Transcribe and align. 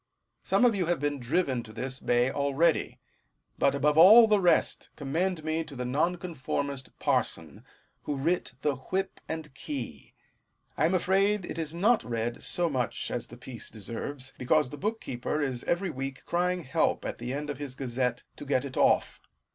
Some 0.41 0.65
of 0.65 0.73
you 0.73 0.87
have 0.87 0.99
been 0.99 1.19
driven 1.19 1.61
to 1.61 1.71
this 1.71 1.99
bay 1.99 2.31
already; 2.31 2.97
but, 3.59 3.75
above 3.75 3.99
all 3.99 4.25
the 4.25 4.41
rest, 4.41 4.89
commend 4.95 5.43
me 5.43 5.63
to 5.63 5.75
the 5.75 5.85
nonconformist 5.85 6.89
parson, 6.97 7.63
who 8.01 8.15
writ 8.15 8.53
the" 8.63 8.73
Whip 8.91 9.19
and 9.29 9.53
Key." 9.53 10.15
I 10.75 10.87
am 10.87 10.95
afraid 10.95 11.45
it 11.45 11.59
is 11.59 11.75
not 11.75 12.03
read 12.03 12.41
so 12.41 12.67
much 12.67 13.11
as 13.11 13.27
the 13.27 13.37
piece 13.37 13.69
deserves, 13.69 14.33
because 14.39 14.71
the 14.71 14.77
bookseller 14.79 15.39
is 15.39 15.63
every 15.65 15.91
week 15.91 16.25
crying 16.25 16.63
help 16.63 17.05
at 17.05 17.17
the 17.17 17.31
end 17.31 17.51
of 17.51 17.59
his 17.59 17.75
Gazette, 17.75 18.23
to 18.37 18.43
get 18.45 18.65
it 18.65 18.77
off. 18.77 19.21